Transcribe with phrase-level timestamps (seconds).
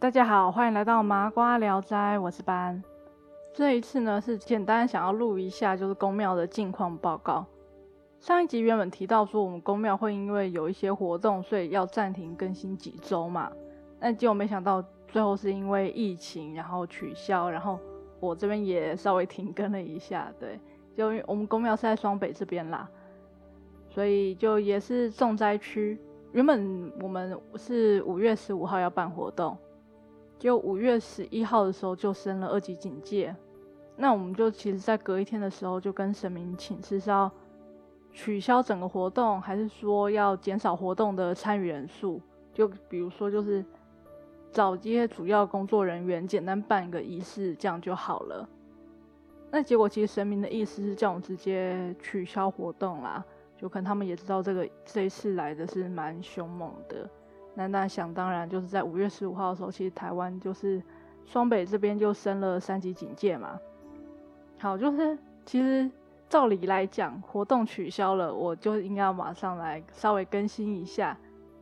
[0.00, 2.82] 大家好，欢迎来到麻瓜聊斋，我是班。
[3.52, 7.44] 这一次呢，是简单想要录一下，就是宫庙的近况报告。
[8.18, 13.52] 上一集原本提到说，我们宫庙会因为有一些活动，所以要暂停更新几周嘛。
[14.00, 17.78] 那结果没想到，最后是因为疫情，然后取消，然后
[18.20, 20.32] 我这边也稍微停更了一下。
[20.40, 20.58] 对，
[20.96, 22.88] 就因为我们宫庙是在双北这边啦，
[23.90, 26.00] 所以就也是重灾区。
[26.32, 29.54] 原本我们是五月十五号要办活动，
[30.40, 33.36] 就五月十一号的时候就升了二级警戒。
[33.94, 37.30] 那我们就其实，在隔一天的时候就跟神明请示，是要
[38.10, 42.18] 取消整个活动，还是说要减少活动的参与人数？
[42.54, 43.62] 就比如说，就是
[44.50, 48.48] 找这些主要工作人员，简单办一个仪式，这样就好了。
[49.50, 53.22] 那结果其实神明的意思是叫我们直接取消活动啦。
[53.58, 57.06] 就可能他们也知道这个这一次来的是蛮凶猛的，
[57.54, 60.82] 那那想当然就是在五月十五号的时候，其实台湾就是
[61.26, 63.58] 双北这边就升了三级警戒嘛。
[64.58, 65.90] 好，就是其实
[66.28, 71.16] 照理来讲，活动取消了，我就应该要马上来稍微更新一下。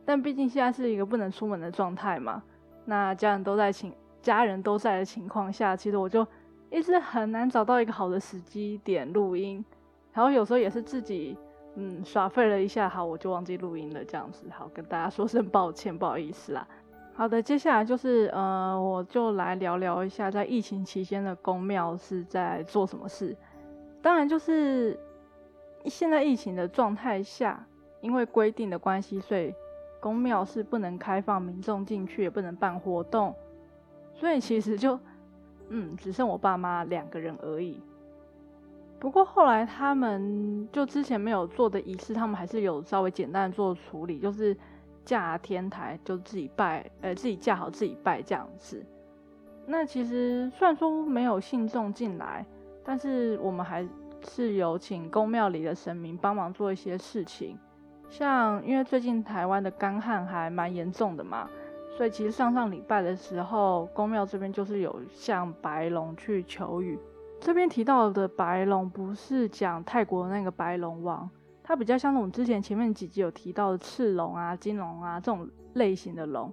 [0.05, 2.43] 但毕竟现在是一个不能出门的状态嘛，
[2.85, 6.25] 那家人都在情家人都在的情况下，其实我就
[6.69, 9.63] 一直很难找到一个好的时机点录音，
[10.13, 11.37] 然后有时候也是自己。
[11.75, 16.67] 嗯，耍废了一下，好，我就忘记录音了，这样子，好，跟大家说声抱歉，不好意思啦。
[17.13, 23.35] 好的，接下来就是，呃，我就来聊聊一下，在疫情期间的宫庙是在做什么事。
[24.01, 24.97] 当然，就是
[25.85, 27.65] 现在疫情的状态下，
[28.01, 29.53] 因为规定的关系，所以
[29.99, 33.35] 宫庙是不能开放民众进去，也不能办活动，
[34.15, 34.97] 所以其实就，
[35.67, 37.81] 嗯，只剩我爸妈两个人而已。
[38.99, 44.55] 不过后来他们就之前没有做的仪式，他们还是有稍微简单的做处理，就是
[45.05, 48.85] 架天台，就自己拜，呃，自己架好自己拜这样子。
[49.65, 52.45] 那其实虽然说没有信众进来，
[52.83, 53.87] 但是我们还
[54.27, 57.57] 是有请宫庙里的神明帮忙做一些事情。
[58.09, 61.47] 像因为最近台湾的干旱还蛮严重的嘛，
[61.95, 66.99] 所以其实上上礼拜的时候，宫庙这边就是有向白龙去求雨。
[67.41, 71.27] 这边提到的白龙不是讲泰国那个白龙王，
[71.63, 76.51] 它比较像我们之前前面几集有提到的赤龙啊、金龙啊这种类型的龙。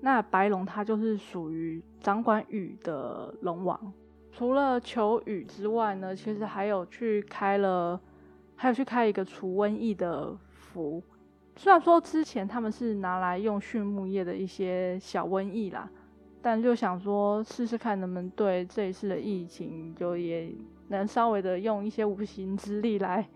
[0.00, 3.92] 那白龙它就是属于掌管雨的龙王。
[4.30, 8.00] 除了求雨之外呢，其实还有去开了，
[8.54, 11.02] 还有去开一个除瘟疫的符。
[11.56, 15.90] 虽然说之前他们是拿来用畜牧业的一些小瘟疫啦。
[16.40, 20.54] 但就想说试试看能不能对这一次的疫情，就也
[20.88, 23.28] 能稍微的用一些无形之力来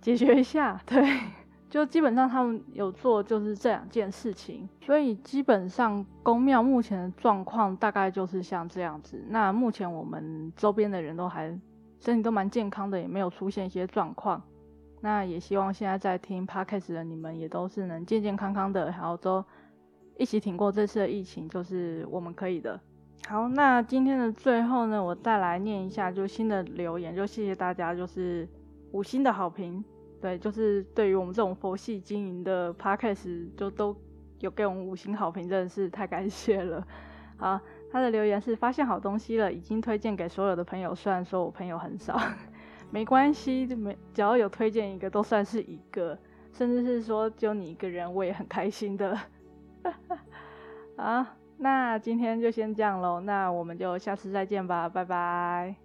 [0.00, 0.80] 解决一下。
[0.86, 1.20] 对，
[1.68, 9.22] 就基本上他们有做就是这两件事情，所以基本上宫庙目前的状况大概就是像这样子。
[9.28, 11.56] 那目前我们周边的人都还
[12.00, 14.42] 身体都蛮健康的，也没有出现一些状况。
[15.00, 19.44] 那也希望现在在听 Podcast 的你们也都是能健健康康的，然后都。
[20.18, 22.78] 一起挺过这次的疫情，就是我们可以的。
[23.28, 28.48] 好，那今天的最后呢，我再来念一下就新的留言，就谢谢大家，就是
[28.92, 29.82] 五星的好评。
[30.20, 33.96] 对，就是对于我们这种佛系经营的 podcast，就都
[34.38, 36.86] 有给我们五星好评，真的是太感谢了。
[37.36, 40.94] 好，他的留言是发现好东西了，已经推荐给所有的朋友。
[40.94, 42.20] 虽然说我朋友很少，
[42.90, 46.16] 没关系，没只要有推荐一个都算是一个，
[46.52, 49.18] 甚至是说就你一个人，我也很开心的。
[50.96, 51.26] 好，
[51.58, 55.81] 那今天就先这样喽，那我们就下次再见吧，拜拜。